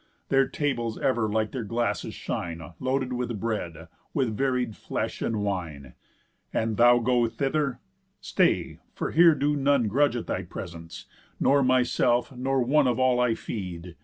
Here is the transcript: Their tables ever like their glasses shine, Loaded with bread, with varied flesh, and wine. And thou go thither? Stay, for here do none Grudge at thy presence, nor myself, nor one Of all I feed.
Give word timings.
Their 0.29 0.47
tables 0.47 0.97
ever 0.97 1.29
like 1.29 1.51
their 1.51 1.63
glasses 1.63 2.15
shine, 2.15 2.73
Loaded 2.79 3.13
with 3.13 3.39
bread, 3.39 3.87
with 4.15 4.35
varied 4.35 4.75
flesh, 4.75 5.21
and 5.21 5.43
wine. 5.43 5.93
And 6.51 6.75
thou 6.77 6.97
go 6.97 7.27
thither? 7.27 7.77
Stay, 8.19 8.79
for 8.95 9.11
here 9.11 9.35
do 9.35 9.55
none 9.55 9.87
Grudge 9.87 10.15
at 10.15 10.25
thy 10.25 10.41
presence, 10.41 11.05
nor 11.39 11.61
myself, 11.61 12.35
nor 12.35 12.63
one 12.63 12.87
Of 12.87 12.97
all 12.97 13.19
I 13.19 13.35
feed. 13.35 13.95